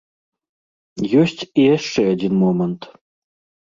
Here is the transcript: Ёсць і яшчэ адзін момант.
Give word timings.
Ёсць 1.25 1.41
і 1.59 1.69
яшчэ 1.77 2.01
адзін 2.17 2.33
момант. 2.43 2.81